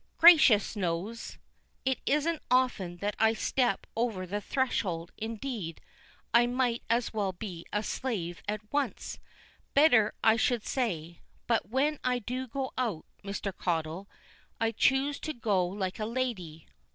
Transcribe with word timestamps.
Gracious 0.17 0.75
knows! 0.75 1.37
it 1.85 1.99
isn't 2.07 2.41
often 2.49 2.97
that 2.97 3.15
I 3.19 3.33
step 3.33 3.85
over 3.95 4.25
the 4.25 4.41
threshold; 4.41 5.11
indeed, 5.15 5.79
I 6.33 6.47
might 6.47 6.81
as 6.89 7.13
well 7.13 7.33
be 7.33 7.67
a 7.71 7.83
slave 7.83 8.41
at 8.47 8.61
once, 8.73 9.19
better, 9.75 10.15
I 10.23 10.37
should 10.37 10.65
say. 10.65 11.21
But 11.45 11.69
when 11.69 11.99
I 12.03 12.17
do 12.17 12.47
go 12.47 12.71
out, 12.79 13.05
Mr. 13.23 13.55
Caudle, 13.55 14.09
I 14.59 14.71
choose 14.71 15.19
to 15.19 15.33
go 15.33 15.67
like 15.67 15.99
a 15.99 16.07
lady. 16.07 16.65